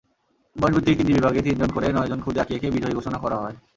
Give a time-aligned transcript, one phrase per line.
[0.55, 3.55] বয়সভিত্তিক তিনটি বিভাগে তিনজন করে নয়জন খুদে আঁকিয়েকে বিজয়ী ঘোষণা করা হয়।